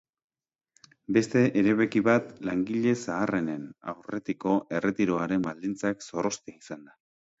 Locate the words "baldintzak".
5.49-6.05